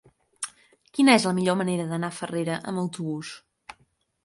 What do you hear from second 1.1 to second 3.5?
és la millor manera d'anar a Farrera amb autobús?